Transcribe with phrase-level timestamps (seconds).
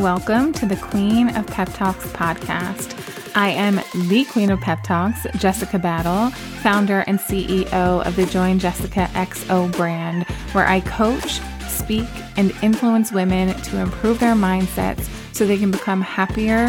[0.00, 3.00] Welcome to the Queen of Pep Talks podcast.
[3.36, 3.76] I am
[4.08, 6.30] the Queen of Pep Talks, Jessica Battle,
[6.62, 13.12] founder and CEO of the Join Jessica XO brand, where I coach, speak, and influence
[13.12, 16.66] women to improve their mindsets so they can become happier,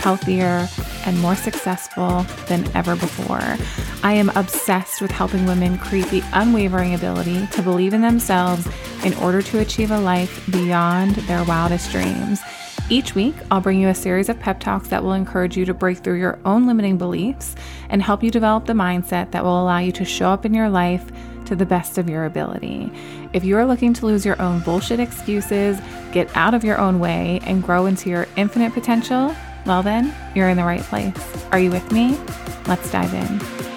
[0.00, 0.68] healthier,
[1.06, 3.56] and more successful than ever before.
[4.02, 8.66] I am obsessed with helping women create the unwavering ability to believe in themselves
[9.04, 12.40] in order to achieve a life beyond their wildest dreams.
[12.90, 15.72] Each week, I'll bring you a series of pep talks that will encourage you to
[15.72, 17.54] break through your own limiting beliefs
[17.88, 20.68] and help you develop the mindset that will allow you to show up in your
[20.68, 21.10] life
[21.46, 22.90] to the best of your ability.
[23.32, 25.80] If you are looking to lose your own bullshit excuses,
[26.12, 30.50] get out of your own way, and grow into your infinite potential, well, then, you're
[30.50, 31.14] in the right place.
[31.52, 32.18] Are you with me?
[32.66, 33.73] Let's dive in.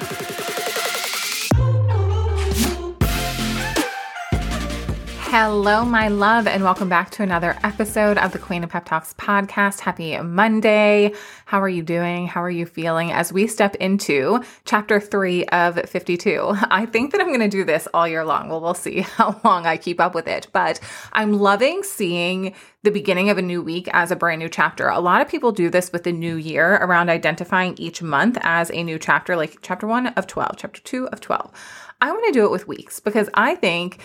[5.40, 9.14] Hello, my love, and welcome back to another episode of the Queen of Pep Talks
[9.14, 9.82] podcast.
[9.82, 11.14] Happy Monday.
[11.46, 12.26] How are you doing?
[12.26, 16.54] How are you feeling as we step into chapter three of 52?
[16.72, 18.50] I think that I'm going to do this all year long.
[18.50, 20.80] Well, we'll see how long I keep up with it, but
[21.14, 24.88] I'm loving seeing the beginning of a new week as a brand new chapter.
[24.88, 28.72] A lot of people do this with the new year around identifying each month as
[28.72, 31.52] a new chapter, like chapter one of 12, chapter two of 12.
[32.02, 34.00] I want to do it with weeks because I think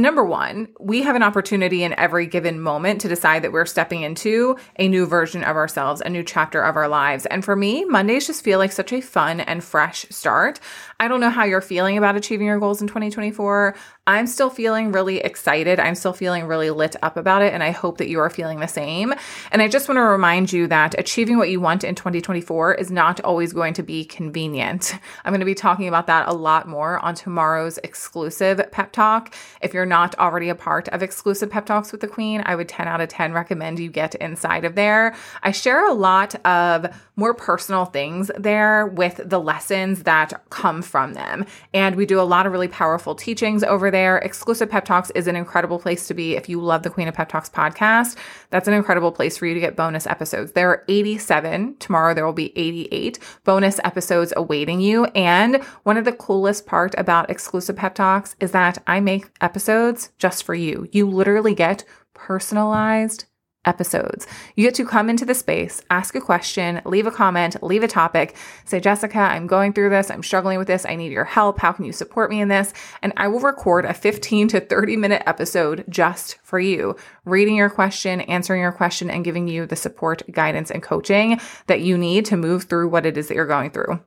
[0.00, 4.00] Number one, we have an opportunity in every given moment to decide that we're stepping
[4.00, 7.26] into a new version of ourselves, a new chapter of our lives.
[7.26, 10.58] And for me, Mondays just feel like such a fun and fresh start.
[11.00, 13.74] I don't know how you're feeling about achieving your goals in 2024.
[14.06, 15.80] I'm still feeling really excited.
[15.80, 17.54] I'm still feeling really lit up about it.
[17.54, 19.14] And I hope that you are feeling the same.
[19.50, 22.90] And I just want to remind you that achieving what you want in 2024 is
[22.90, 24.94] not always going to be convenient.
[25.24, 29.34] I'm going to be talking about that a lot more on tomorrow's exclusive pep talk.
[29.62, 32.68] If you're not already a part of exclusive pep talks with the Queen, I would
[32.68, 35.14] 10 out of 10 recommend you get inside of there.
[35.42, 41.14] I share a lot of more personal things there with the lessons that come from
[41.14, 41.46] them.
[41.72, 44.18] And we do a lot of really powerful teachings over there.
[44.18, 47.14] Exclusive Pep Talks is an incredible place to be if you love the Queen of
[47.14, 48.16] Pep Talks podcast.
[48.50, 50.52] That's an incredible place for you to get bonus episodes.
[50.52, 51.76] There are 87.
[51.78, 55.04] Tomorrow there will be 88 bonus episodes awaiting you.
[55.06, 60.10] And one of the coolest part about exclusive Pep Talks is that I make episodes
[60.18, 60.88] just for you.
[60.92, 61.84] You literally get
[62.14, 63.24] personalized
[63.64, 64.26] episodes.
[64.56, 67.88] You get to come into the space, ask a question, leave a comment, leave a
[67.88, 70.10] topic, say, Jessica, I'm going through this.
[70.10, 70.86] I'm struggling with this.
[70.86, 71.58] I need your help.
[71.58, 72.72] How can you support me in this?
[73.02, 77.70] And I will record a 15 to 30 minute episode just for you, reading your
[77.70, 82.24] question, answering your question, and giving you the support, guidance, and coaching that you need
[82.26, 84.00] to move through what it is that you're going through.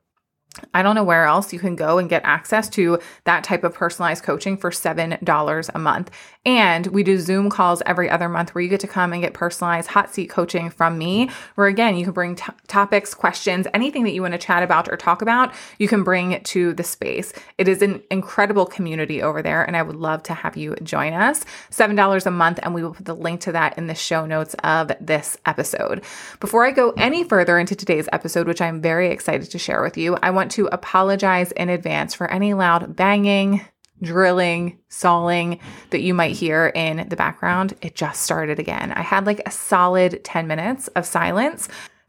[0.73, 3.73] I don't know where else you can go and get access to that type of
[3.73, 6.11] personalized coaching for $7 a month.
[6.45, 9.33] And we do Zoom calls every other month where you get to come and get
[9.33, 14.03] personalized hot seat coaching from me, where again, you can bring t- topics, questions, anything
[14.03, 17.31] that you want to chat about or talk about, you can bring to the space.
[17.57, 21.13] It is an incredible community over there, and I would love to have you join
[21.13, 21.45] us.
[21.71, 24.53] $7 a month, and we will put the link to that in the show notes
[24.65, 26.03] of this episode.
[26.41, 29.97] Before I go any further into today's episode, which I'm very excited to share with
[29.97, 33.61] you, I want to apologize in advance for any loud banging,
[34.03, 35.59] drilling, sawing
[35.89, 37.73] that you might hear in the background.
[37.81, 38.91] It just started again.
[38.91, 41.67] I had like a solid 10 minutes of silence,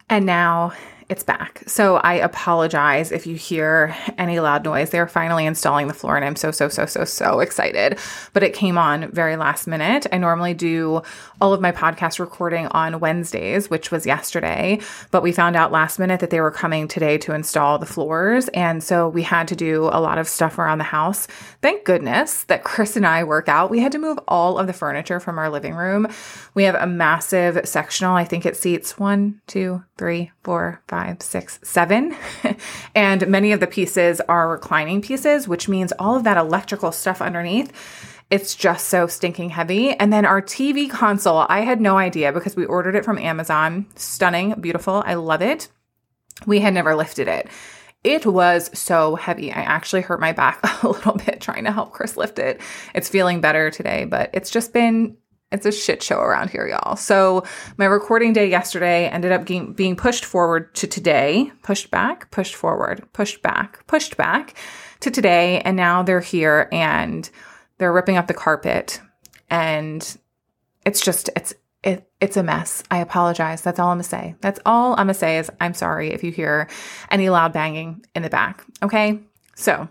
[0.08, 0.72] and now
[1.14, 1.62] it's back.
[1.68, 4.90] So I apologize if you hear any loud noise.
[4.90, 8.00] They're finally installing the floor and I'm so, so, so, so, so excited.
[8.32, 10.08] But it came on very last minute.
[10.10, 11.02] I normally do
[11.40, 14.80] all of my podcast recording on Wednesdays, which was yesterday,
[15.12, 18.48] but we found out last minute that they were coming today to install the floors.
[18.48, 21.28] And so we had to do a lot of stuff around the house.
[21.62, 23.70] Thank goodness that Chris and I work out.
[23.70, 26.08] We had to move all of the furniture from our living room.
[26.54, 28.16] We have a massive sectional.
[28.16, 32.16] I think it seats one, two, three, four, five, six, seven.
[32.94, 37.22] and many of the pieces are reclining pieces, which means all of that electrical stuff
[37.22, 37.72] underneath.
[38.30, 39.92] It's just so stinking heavy.
[39.92, 43.86] And then our TV console, I had no idea because we ordered it from Amazon.
[43.96, 45.02] Stunning, beautiful.
[45.06, 45.68] I love it.
[46.46, 47.48] We had never lifted it.
[48.02, 49.50] It was so heavy.
[49.50, 52.60] I actually hurt my back a little bit trying to help Chris lift it.
[52.94, 55.16] It's feeling better today, but it's just been
[55.54, 56.96] it's a shit show around here, y'all.
[56.96, 57.44] So
[57.76, 62.56] my recording day yesterday ended up being, being pushed forward to today, pushed back, pushed
[62.56, 64.54] forward, pushed back, pushed back
[65.00, 65.60] to today.
[65.60, 67.30] And now they're here and
[67.78, 69.00] they're ripping up the carpet.
[69.48, 70.16] And
[70.84, 71.54] it's just, it's,
[71.84, 72.82] it, it's a mess.
[72.90, 73.62] I apologize.
[73.62, 74.34] That's all I'm gonna say.
[74.40, 76.68] That's all I'm gonna say is I'm sorry if you hear
[77.10, 78.64] any loud banging in the back.
[78.82, 79.20] Okay.
[79.54, 79.88] So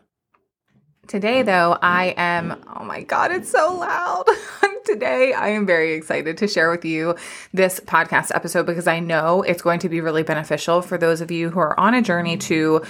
[1.07, 4.23] Today, though, I am, oh my God, it's so loud.
[4.85, 7.15] Today I am very excited to share with you
[7.53, 11.29] this podcast episode because I know it's going to be really beneficial for those of
[11.29, 12.83] you who are on a journey to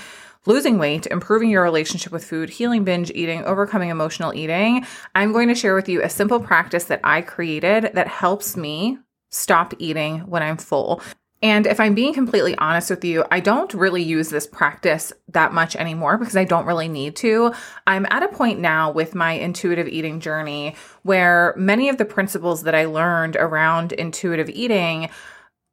[0.45, 4.85] losing weight, improving your relationship with food, healing binge eating, overcoming emotional eating.
[5.15, 8.99] I'm going to share with you a simple practice that I created that helps me
[9.31, 11.01] stop eating when I'm full.
[11.43, 15.53] And if I'm being completely honest with you, I don't really use this practice that
[15.53, 17.53] much anymore because I don't really need to.
[17.85, 22.63] I'm at a point now with my intuitive eating journey where many of the principles
[22.63, 25.09] that I learned around intuitive eating,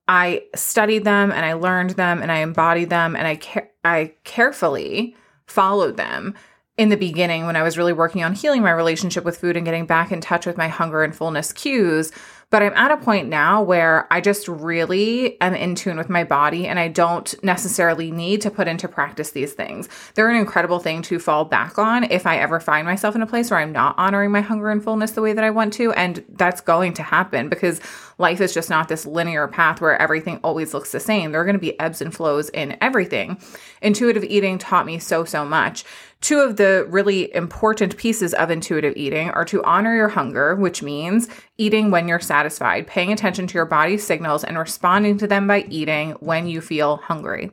[0.08, 3.38] I studied them and I learned them and I embodied them and I
[3.84, 5.16] I carefully
[5.46, 6.34] followed them
[6.80, 9.66] in the beginning when I was really working on healing my relationship with food and
[9.66, 12.10] getting back in touch with my hunger and fullness cues.
[12.48, 16.24] But I'm at a point now where I just really am in tune with my
[16.24, 19.88] body and I don't necessarily need to put into practice these things.
[20.14, 23.26] They're an incredible thing to fall back on if I ever find myself in a
[23.26, 25.92] place where I'm not honoring my hunger and fullness the way that I want to.
[25.92, 27.80] And that's going to happen because
[28.18, 31.30] life is just not this linear path where everything always looks the same.
[31.30, 33.40] There are going to be ebbs and flows in everything.
[33.80, 35.84] Intuitive eating taught me so, so much.
[36.20, 40.82] Two of the really important pieces of intuitive eating are to honor your hunger, which
[40.82, 45.46] means eating when you're satisfied, paying attention to your body's signals, and responding to them
[45.46, 47.50] by eating when you feel hungry.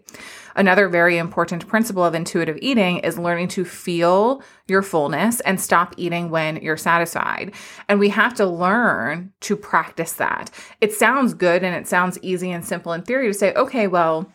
[0.58, 5.94] Another very important principle of intuitive eating is learning to feel your fullness and stop
[5.98, 7.54] eating when you're satisfied.
[7.88, 10.50] And we have to learn to practice that.
[10.81, 14.34] It sounds good and it sounds easy and simple in theory to say, okay, well,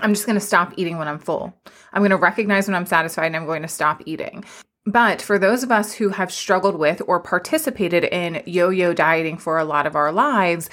[0.00, 1.54] I'm just going to stop eating when I'm full.
[1.92, 4.44] I'm going to recognize when I'm satisfied and I'm going to stop eating.
[4.86, 9.36] But for those of us who have struggled with or participated in yo yo dieting
[9.36, 10.70] for a lot of our lives,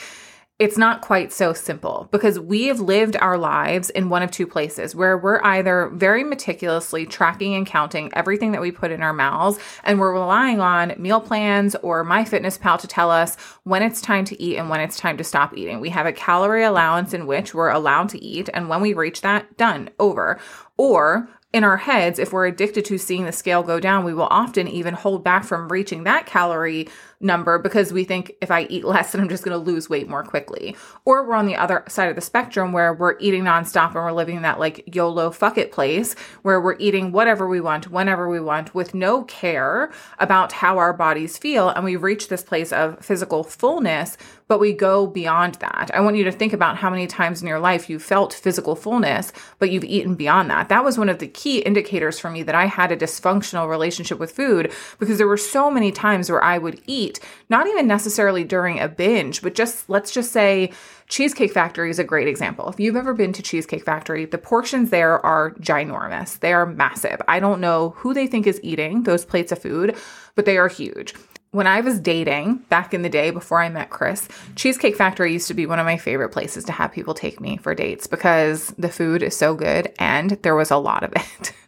[0.58, 4.48] it's not quite so simple because we have lived our lives in one of two
[4.48, 9.12] places where we're either very meticulously tracking and counting everything that we put in our
[9.12, 14.24] mouths and we're relying on meal plans or MyFitnessPal to tell us when it's time
[14.24, 15.82] to eat and when it's time to stop eating.
[15.82, 19.22] We have a calorie allowance in which we're allowed to eat and when we reach
[19.22, 20.40] that, done, over.
[20.78, 24.28] Or in our heads, if we're addicted to seeing the scale go down, we will
[24.30, 26.90] often even hold back from reaching that calorie
[27.20, 30.08] number because we think if I eat less, then I'm just going to lose weight
[30.08, 30.76] more quickly.
[31.06, 34.12] Or we're on the other side of the spectrum where we're eating nonstop and we're
[34.12, 38.30] living in that like YOLO fuck it place where we're eating whatever we want, whenever
[38.30, 41.70] we want, with no care about how our bodies feel.
[41.70, 44.18] And we reach this place of physical fullness
[44.48, 45.90] but we go beyond that.
[45.94, 48.76] I want you to think about how many times in your life you felt physical
[48.76, 50.70] fullness, but you've eaten beyond that.
[50.70, 54.20] That was one of the key indicators for me that I had a dysfunctional relationship
[54.20, 57.05] with food because there were so many times where I would eat,
[57.50, 60.72] not even necessarily during a binge, but just let's just say,
[61.08, 62.68] Cheesecake Factory is a great example.
[62.70, 66.40] If you've ever been to Cheesecake Factory, the portions there are ginormous.
[66.40, 67.22] They are massive.
[67.28, 69.96] I don't know who they think is eating those plates of food,
[70.36, 71.14] but they are huge
[71.56, 75.48] when I was dating back in the day before I met Chris, Cheesecake Factory used
[75.48, 78.74] to be one of my favorite places to have people take me for dates because
[78.78, 81.54] the food is so good and there was a lot of it.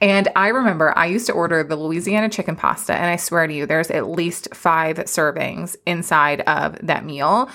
[0.00, 3.54] and I remember I used to order the Louisiana chicken pasta, and I swear to
[3.54, 7.48] you, there's at least five servings inside of that meal.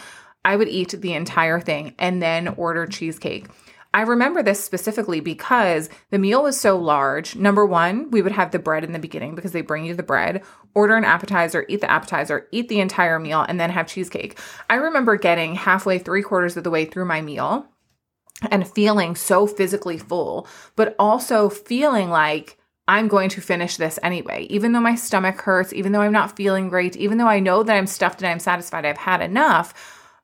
[0.46, 3.48] I would eat the entire thing and then order cheesecake.
[3.92, 7.36] I remember this specifically because the meal was so large.
[7.36, 10.04] Number one, we would have the bread in the beginning because they bring you the
[10.04, 10.44] bread,
[10.76, 14.38] order an appetizer, eat the appetizer, eat the entire meal, and then have cheesecake.
[14.70, 17.68] I remember getting halfway, three quarters of the way through my meal
[18.50, 24.48] and feeling so physically full, but also feeling like, I'm going to finish this anyway.
[24.50, 27.62] Even though my stomach hurts, even though I'm not feeling great, even though I know
[27.62, 29.74] that I'm stuffed and I'm satisfied, I've had enough,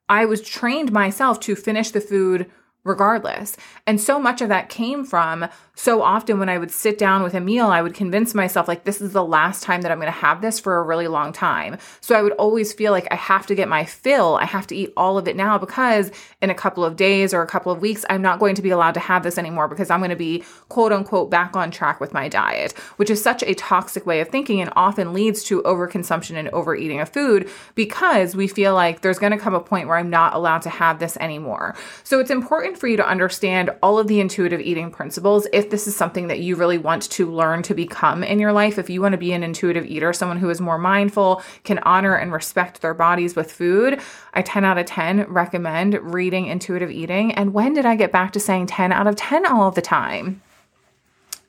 [0.10, 2.50] I was trained myself to finish the food
[2.86, 3.58] regardless.
[3.86, 7.34] And so much of that came from so often when I would sit down with
[7.34, 10.12] a meal, I would convince myself, like, this is the last time that I'm going
[10.12, 11.78] to have this for a really long time.
[12.00, 14.36] So I would always feel like I have to get my fill.
[14.36, 16.12] I have to eat all of it now because
[16.42, 18.70] in a couple of days or a couple of weeks, I'm not going to be
[18.70, 22.00] allowed to have this anymore because I'm going to be quote unquote back on track
[22.00, 25.62] with my diet, which is such a toxic way of thinking and often leads to
[25.64, 29.88] overconsumption and overeating of food because we feel like there's going to come a point
[29.88, 31.76] where I'm not allowed to have this anymore.
[32.04, 35.72] So it's important for you to understand all of the intuitive eating principles if if
[35.72, 38.88] this is something that you really want to learn to become in your life, if
[38.88, 42.32] you want to be an intuitive eater, someone who is more mindful, can honor and
[42.32, 44.00] respect their bodies with food,
[44.36, 47.34] I 10 out of 10 recommend reading Intuitive Eating.
[47.34, 49.82] And when did I get back to saying 10 out of 10 all of the
[49.82, 50.42] time?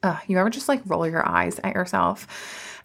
[0.02, 2.26] Ugh, you ever just like roll your eyes at yourself?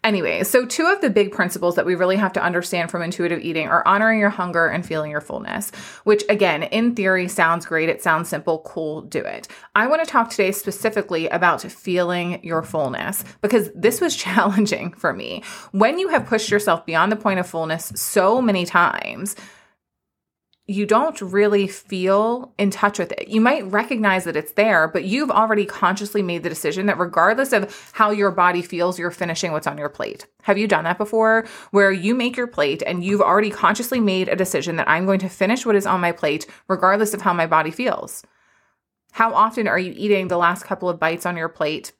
[0.03, 3.39] Anyway, so two of the big principles that we really have to understand from intuitive
[3.39, 5.71] eating are honoring your hunger and feeling your fullness,
[6.05, 7.87] which again, in theory sounds great.
[7.87, 9.47] It sounds simple, cool, do it.
[9.75, 15.13] I want to talk today specifically about feeling your fullness because this was challenging for
[15.13, 15.43] me.
[15.71, 19.35] When you have pushed yourself beyond the point of fullness so many times,
[20.67, 23.27] you don't really feel in touch with it.
[23.27, 27.51] You might recognize that it's there, but you've already consciously made the decision that regardless
[27.51, 30.27] of how your body feels, you're finishing what's on your plate.
[30.43, 31.47] Have you done that before?
[31.71, 35.19] Where you make your plate and you've already consciously made a decision that I'm going
[35.19, 38.23] to finish what is on my plate, regardless of how my body feels.
[39.11, 41.91] How often are you eating the last couple of bites on your plate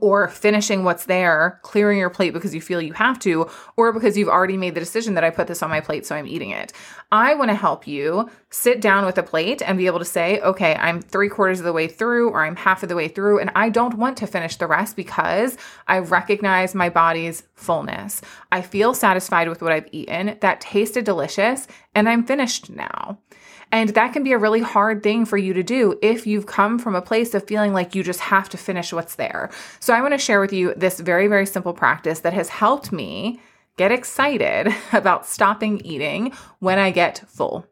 [0.00, 4.16] or finishing what's there, clearing your plate because you feel you have to, or because
[4.16, 6.50] you've already made the decision that I put this on my plate, so I'm eating
[6.50, 6.72] it.
[7.10, 10.40] I want to help you sit down with a plate and be able to say,
[10.40, 13.40] okay, I'm three quarters of the way through, or I'm half of the way through,
[13.40, 15.58] and I don't want to finish the rest because
[15.88, 18.22] I recognize my body's fullness.
[18.52, 20.38] I feel satisfied with what I've eaten.
[20.40, 23.18] That tasted delicious, and I'm finished now.
[23.72, 26.78] And that can be a really hard thing for you to do if you've come
[26.78, 29.50] from a place of feeling like you just have to finish what's there.
[29.80, 32.92] So, I want to share with you this very, very simple practice that has helped
[32.92, 33.40] me
[33.78, 37.66] get excited about stopping eating when I get full.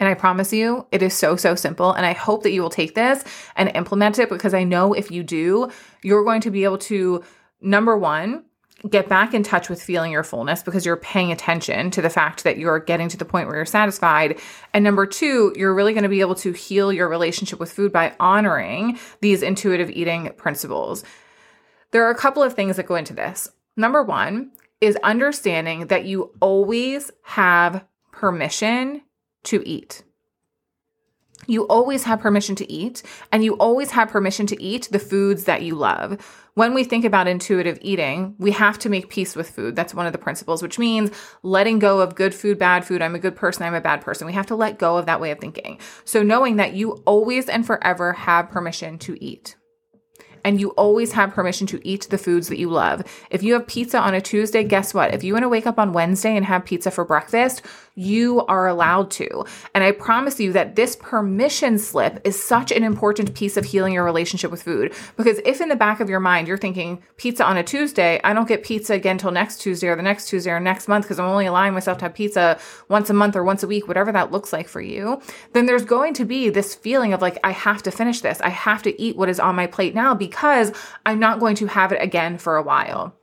[0.00, 1.92] And I promise you, it is so, so simple.
[1.92, 3.22] And I hope that you will take this
[3.54, 5.70] and implement it because I know if you do,
[6.02, 7.22] you're going to be able to,
[7.60, 8.44] number one,
[8.88, 12.44] get back in touch with feeling your fullness because you're paying attention to the fact
[12.44, 14.38] that you're getting to the point where you're satisfied.
[14.74, 17.92] And number two, you're really going to be able to heal your relationship with food
[17.92, 21.04] by honoring these intuitive eating principles.
[21.90, 23.48] There are a couple of things that go into this.
[23.76, 29.02] Number one is understanding that you always have permission
[29.44, 30.02] to eat.
[31.46, 35.44] You always have permission to eat, and you always have permission to eat the foods
[35.44, 36.18] that you love
[36.56, 39.76] when we think about intuitive eating, we have to make peace with food.
[39.76, 41.10] That's one of the principles, which means
[41.42, 43.02] letting go of good food, bad food.
[43.02, 44.26] I'm a good person, I'm a bad person.
[44.26, 45.78] We have to let go of that way of thinking.
[46.06, 49.54] So, knowing that you always and forever have permission to eat
[50.46, 53.02] and you always have permission to eat the foods that you love.
[53.30, 55.12] If you have pizza on a Tuesday, guess what?
[55.12, 57.62] If you want to wake up on Wednesday and have pizza for breakfast,
[57.96, 59.44] you are allowed to.
[59.74, 63.94] And I promise you that this permission slip is such an important piece of healing
[63.94, 64.94] your relationship with food.
[65.16, 68.34] Because if in the back of your mind you're thinking pizza on a Tuesday, I
[68.34, 71.18] don't get pizza again till next Tuesday or the next Tuesday or next month because
[71.18, 74.12] I'm only allowing myself to have pizza once a month or once a week, whatever
[74.12, 75.20] that looks like for you,
[75.54, 78.40] then there's going to be this feeling of like, I have to finish this.
[78.42, 80.70] I have to eat what is on my plate now because
[81.06, 83.16] I'm not going to have it again for a while.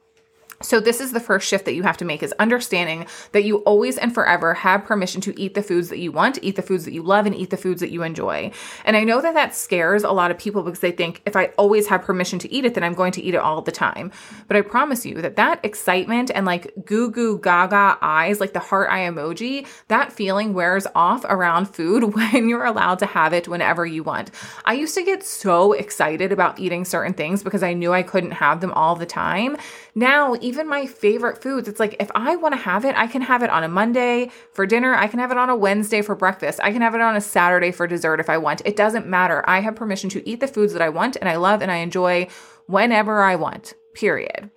[0.63, 3.57] So this is the first shift that you have to make is understanding that you
[3.57, 6.85] always and forever have permission to eat the foods that you want, eat the foods
[6.85, 8.51] that you love and eat the foods that you enjoy.
[8.85, 11.47] And I know that that scares a lot of people because they think if I
[11.57, 14.11] always have permission to eat it then I'm going to eat it all the time.
[14.47, 18.59] But I promise you that that excitement and like goo goo gaga eyes, like the
[18.59, 23.47] heart eye emoji, that feeling wears off around food when you're allowed to have it
[23.47, 24.31] whenever you want.
[24.65, 28.31] I used to get so excited about eating certain things because I knew I couldn't
[28.31, 29.57] have them all the time.
[29.95, 33.21] Now, even my favorite foods, it's like if I want to have it, I can
[33.21, 34.93] have it on a Monday for dinner.
[34.93, 36.59] I can have it on a Wednesday for breakfast.
[36.63, 38.61] I can have it on a Saturday for dessert if I want.
[38.65, 39.43] It doesn't matter.
[39.47, 41.77] I have permission to eat the foods that I want and I love and I
[41.77, 42.27] enjoy
[42.67, 44.49] whenever I want, period.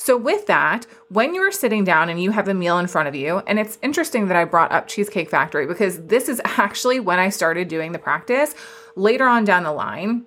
[0.00, 3.16] So, with that, when you're sitting down and you have a meal in front of
[3.16, 7.18] you, and it's interesting that I brought up Cheesecake Factory because this is actually when
[7.18, 8.54] I started doing the practice.
[8.94, 10.24] Later on down the line,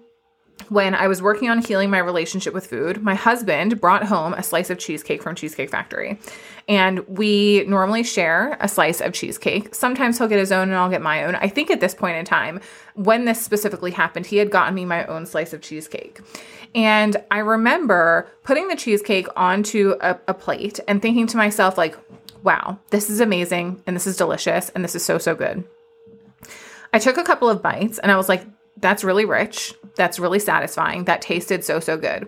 [0.70, 4.42] when I was working on healing my relationship with food, my husband brought home a
[4.42, 6.18] slice of cheesecake from Cheesecake Factory.
[6.68, 9.76] And we normally share a slice of cheesecake.
[9.76, 11.36] Sometimes he'll get his own and I'll get my own.
[11.36, 12.62] I think at this point in time,
[12.94, 16.22] when this specifically happened, he had gotten me my own slice of cheesecake.
[16.74, 21.98] And I remember putting the cheesecake onto a, a plate and thinking to myself, like,
[22.44, 25.66] wow, this is amazing and this is delicious and this is so, so good.
[26.94, 28.46] I took a couple of bites and I was like,
[28.78, 29.74] that's really rich.
[29.96, 31.06] That's really satisfying.
[31.06, 32.28] That tasted so, so good.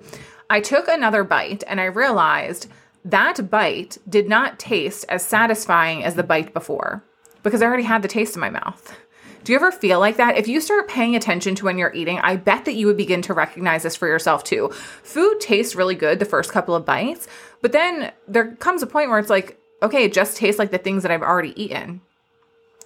[0.49, 2.67] I took another bite and I realized
[3.05, 7.03] that bite did not taste as satisfying as the bite before
[7.41, 8.95] because I already had the taste in my mouth.
[9.43, 10.37] Do you ever feel like that?
[10.37, 13.21] If you start paying attention to when you're eating, I bet that you would begin
[13.23, 14.69] to recognize this for yourself too.
[15.03, 17.27] Food tastes really good the first couple of bites,
[17.61, 20.77] but then there comes a point where it's like, okay, it just tastes like the
[20.77, 21.99] things that I've already eaten.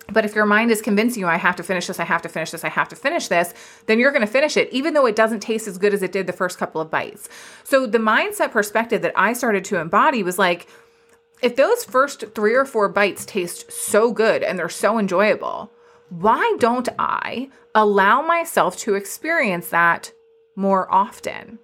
[0.09, 2.29] But if your mind is convincing you, I have to finish this, I have to
[2.29, 3.53] finish this, I have to finish this,
[3.87, 6.11] then you're going to finish it, even though it doesn't taste as good as it
[6.11, 7.27] did the first couple of bites.
[7.63, 10.67] So the mindset perspective that I started to embody was like,
[11.41, 15.71] if those first three or four bites taste so good and they're so enjoyable,
[16.09, 20.11] why don't I allow myself to experience that
[20.55, 21.59] more often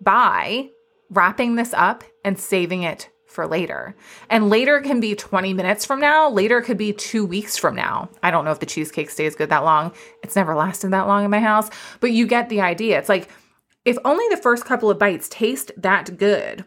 [0.00, 0.70] by
[1.10, 3.94] wrapping this up and saving it for later.
[4.30, 6.30] And later can be 20 minutes from now.
[6.30, 8.08] Later could be two weeks from now.
[8.22, 9.92] I don't know if the cheesecake stays good that long.
[10.22, 11.68] It's never lasted that long in my house,
[12.00, 12.98] but you get the idea.
[12.98, 13.28] It's like,
[13.84, 16.64] if only the first couple of bites taste that good,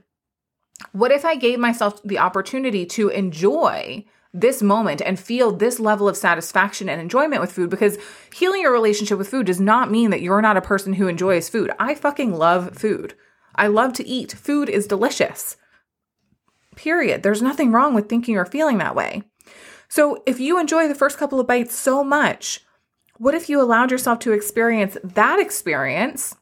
[0.91, 6.07] what if I gave myself the opportunity to enjoy this moment and feel this level
[6.07, 7.97] of satisfaction and enjoyment with food because
[8.33, 11.49] healing your relationship with food does not mean that you're not a person who enjoys
[11.49, 11.71] food.
[11.79, 13.15] I fucking love food.
[13.55, 14.33] I love to eat.
[14.33, 15.57] Food is delicious.
[16.77, 17.23] Period.
[17.23, 19.23] There's nothing wrong with thinking or feeling that way.
[19.89, 22.61] So, if you enjoy the first couple of bites so much,
[23.17, 26.35] what if you allowed yourself to experience that experience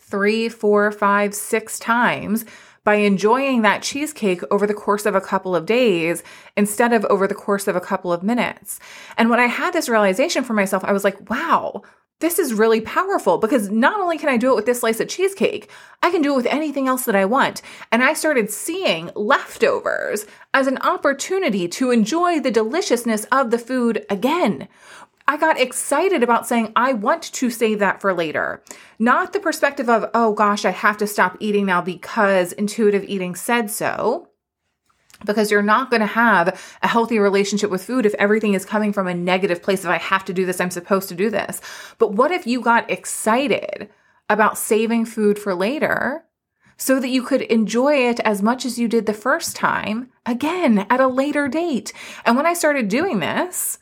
[0.00, 2.46] three, four, five, six times
[2.84, 6.22] by enjoying that cheesecake over the course of a couple of days
[6.56, 8.80] instead of over the course of a couple of minutes?
[9.18, 11.82] And when I had this realization for myself, I was like, wow,
[12.22, 15.08] this is really powerful because not only can I do it with this slice of
[15.08, 15.68] cheesecake,
[16.02, 17.60] I can do it with anything else that I want.
[17.90, 20.24] And I started seeing leftovers
[20.54, 24.68] as an opportunity to enjoy the deliciousness of the food again.
[25.28, 28.62] I got excited about saying, I want to save that for later.
[28.98, 33.34] Not the perspective of, oh gosh, I have to stop eating now because intuitive eating
[33.34, 34.28] said so
[35.24, 38.92] because you're not going to have a healthy relationship with food if everything is coming
[38.92, 41.60] from a negative place If I have to do this, I'm supposed to do this.
[41.98, 43.88] But what if you got excited
[44.28, 46.24] about saving food for later
[46.76, 50.86] so that you could enjoy it as much as you did the first time again
[50.90, 51.92] at a later date?
[52.24, 53.78] And when I started doing this,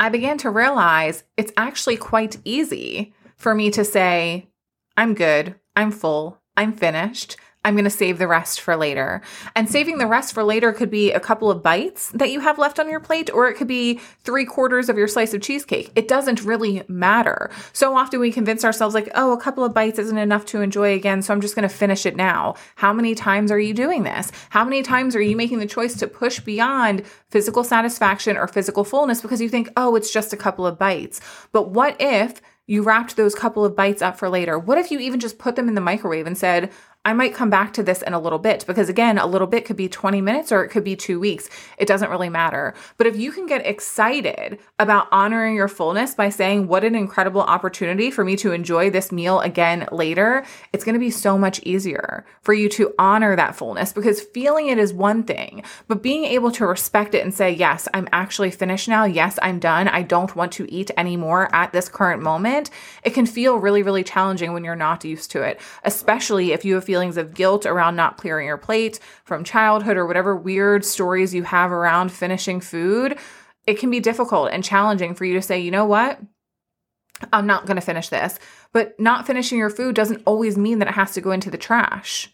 [0.00, 4.48] I began to realize it's actually quite easy for me to say,
[4.96, 7.36] I'm good, I'm full, I'm finished.
[7.64, 9.22] I'm going to save the rest for later.
[9.54, 12.58] And saving the rest for later could be a couple of bites that you have
[12.58, 15.92] left on your plate, or it could be three quarters of your slice of cheesecake.
[15.94, 17.50] It doesn't really matter.
[17.72, 20.94] So often we convince ourselves, like, oh, a couple of bites isn't enough to enjoy
[20.94, 22.56] again, so I'm just going to finish it now.
[22.74, 24.32] How many times are you doing this?
[24.50, 28.84] How many times are you making the choice to push beyond physical satisfaction or physical
[28.84, 31.20] fullness because you think, oh, it's just a couple of bites?
[31.52, 34.58] But what if you wrapped those couple of bites up for later?
[34.58, 36.70] What if you even just put them in the microwave and said,
[37.04, 39.64] I might come back to this in a little bit because, again, a little bit
[39.64, 41.50] could be 20 minutes or it could be two weeks.
[41.76, 42.74] It doesn't really matter.
[42.96, 47.40] But if you can get excited about honoring your fullness by saying, What an incredible
[47.40, 51.58] opportunity for me to enjoy this meal again later, it's going to be so much
[51.64, 56.24] easier for you to honor that fullness because feeling it is one thing, but being
[56.24, 59.04] able to respect it and say, Yes, I'm actually finished now.
[59.04, 59.88] Yes, I'm done.
[59.88, 62.70] I don't want to eat anymore at this current moment.
[63.02, 66.76] It can feel really, really challenging when you're not used to it, especially if you
[66.76, 71.32] have feelings of guilt around not clearing your plate from childhood or whatever weird stories
[71.32, 73.16] you have around finishing food,
[73.66, 76.20] it can be difficult and challenging for you to say, you know what?
[77.32, 78.38] I'm not going to finish this.
[78.74, 81.56] But not finishing your food doesn't always mean that it has to go into the
[81.56, 82.28] trash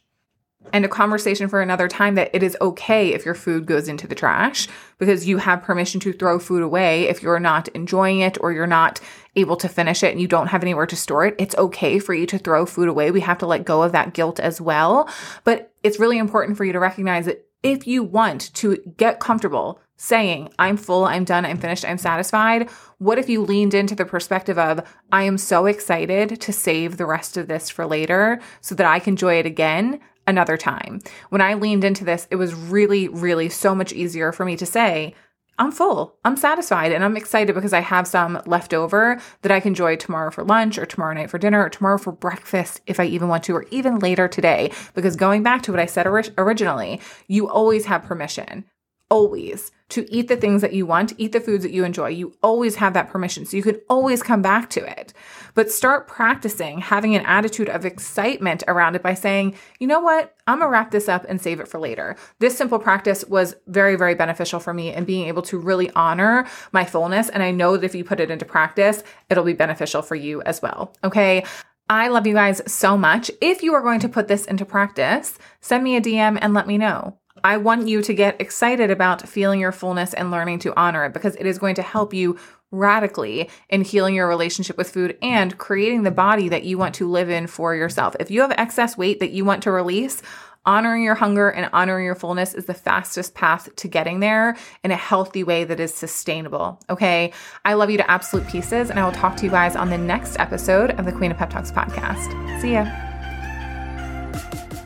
[0.72, 4.06] and a conversation for another time that it is okay if your food goes into
[4.06, 8.38] the trash because you have permission to throw food away if you're not enjoying it
[8.40, 9.00] or you're not
[9.36, 11.34] able to finish it and you don't have anywhere to store it.
[11.38, 13.10] It's okay for you to throw food away.
[13.10, 15.08] We have to let go of that guilt as well.
[15.44, 19.80] But it's really important for you to recognize that if you want to get comfortable
[19.96, 24.04] saying, I'm full, I'm done, I'm finished, I'm satisfied, what if you leaned into the
[24.04, 28.76] perspective of, I am so excited to save the rest of this for later so
[28.76, 31.00] that I can enjoy it again another time.
[31.30, 34.66] When I leaned into this, it was really, really so much easier for me to
[34.66, 35.14] say,
[35.60, 39.58] I'm full, I'm satisfied, and I'm excited because I have some left over that I
[39.58, 43.00] can enjoy tomorrow for lunch or tomorrow night for dinner or tomorrow for breakfast if
[43.00, 44.70] I even want to, or even later today.
[44.94, 48.66] Because going back to what I said originally, you always have permission
[49.10, 52.08] always to eat the things that you want, eat the foods that you enjoy.
[52.08, 53.46] You always have that permission.
[53.46, 55.14] So you can always come back to it.
[55.54, 60.34] But start practicing having an attitude of excitement around it by saying, you know what?
[60.46, 62.16] I'm to wrap this up and save it for later.
[62.38, 66.46] This simple practice was very, very beneficial for me in being able to really honor
[66.72, 67.30] my fullness.
[67.30, 70.42] And I know that if you put it into practice, it'll be beneficial for you
[70.42, 70.94] as well.
[71.02, 71.44] Okay.
[71.90, 73.30] I love you guys so much.
[73.40, 76.66] If you are going to put this into practice, send me a DM and let
[76.66, 77.17] me know.
[77.44, 81.12] I want you to get excited about feeling your fullness and learning to honor it
[81.12, 82.38] because it is going to help you
[82.70, 87.08] radically in healing your relationship with food and creating the body that you want to
[87.08, 88.14] live in for yourself.
[88.20, 90.22] If you have excess weight that you want to release,
[90.66, 94.90] honoring your hunger and honoring your fullness is the fastest path to getting there in
[94.90, 96.78] a healthy way that is sustainable.
[96.90, 97.32] Okay.
[97.64, 99.98] I love you to absolute pieces, and I will talk to you guys on the
[99.98, 102.60] next episode of the Queen of Pep Talks podcast.
[102.60, 103.07] See ya.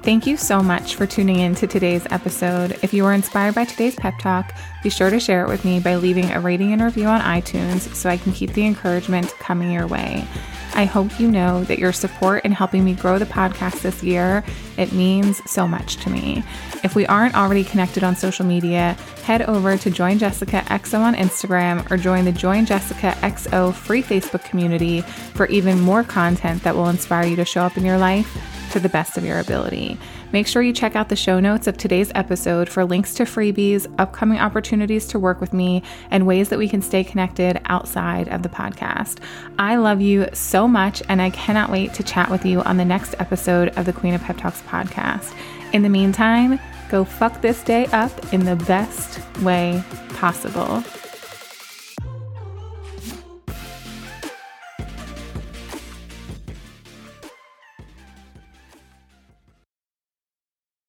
[0.02, 2.76] Thank you so much for tuning in to today's episode.
[2.82, 5.78] If you were inspired by today's pep talk, be sure to share it with me
[5.78, 9.70] by leaving a rating and review on iTunes so I can keep the encouragement coming
[9.70, 10.26] your way.
[10.74, 14.42] I hope you know that your support in helping me grow the podcast this year,
[14.76, 16.42] it means so much to me.
[16.82, 21.14] If we aren't already connected on social media, head over to Join Jessica XO on
[21.14, 25.02] Instagram or join the Join Jessica XO free Facebook community
[25.34, 28.36] for even more content that will inspire you to show up in your life
[28.72, 29.96] to the best of your ability.
[30.32, 33.86] Make sure you check out the show notes of today's episode for links to freebies,
[33.98, 38.42] upcoming opportunities to work with me, and ways that we can stay connected outside of
[38.42, 39.18] the podcast.
[39.58, 42.84] I love you so much, and I cannot wait to chat with you on the
[42.84, 45.32] next episode of the Queen of Pep Talks podcast.
[45.74, 46.58] In the meantime,
[46.92, 50.84] go fuck this day up in the best way possible.